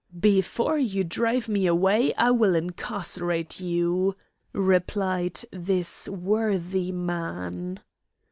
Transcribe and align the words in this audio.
"Before 0.19 0.79
you 0.79 1.03
drive 1.03 1.47
me 1.47 1.67
away 1.67 2.11
I 2.15 2.31
will 2.31 2.55
incarcerate 2.55 3.59
you," 3.59 4.15
replied 4.51 5.41
this 5.51 6.07
worthy 6.09 6.91
man. 6.91 7.79